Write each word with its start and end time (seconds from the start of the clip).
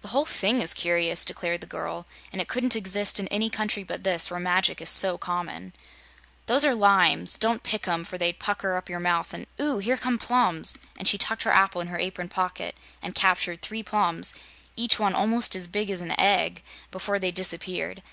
"The 0.00 0.08
whole 0.08 0.24
thing 0.24 0.60
is 0.60 0.74
curious," 0.74 1.24
declared 1.24 1.60
the 1.60 1.68
girl, 1.68 2.08
"and 2.32 2.40
it 2.40 2.48
couldn't 2.48 2.74
exist 2.74 3.20
in 3.20 3.28
any 3.28 3.48
country 3.48 3.84
but 3.84 4.02
this, 4.02 4.28
where 4.28 4.40
magic 4.40 4.80
is 4.80 4.90
so 4.90 5.16
common. 5.16 5.72
Those 6.46 6.64
are 6.64 6.74
limes. 6.74 7.38
Don't 7.38 7.62
pick 7.62 7.86
'em, 7.86 8.02
for 8.02 8.18
they'd 8.18 8.40
pucker 8.40 8.74
up 8.76 8.88
your 8.90 8.98
mouth 8.98 9.32
and 9.32 9.46
Ooo! 9.60 9.78
here 9.78 9.96
come 9.96 10.18
plums!" 10.18 10.76
and 10.96 11.06
she 11.06 11.18
tucked 11.18 11.44
her 11.44 11.52
apple 11.52 11.80
in 11.80 11.86
her 11.86 11.98
apron 12.00 12.28
pocket 12.28 12.74
and 13.00 13.14
captured 13.14 13.62
three 13.62 13.84
plums 13.84 14.34
each 14.74 14.98
one 14.98 15.14
almost 15.14 15.54
as 15.54 15.68
big 15.68 15.88
as 15.88 16.00
an 16.00 16.18
egg 16.18 16.64
before 16.90 17.20
they 17.20 17.30
disappeared. 17.30 18.02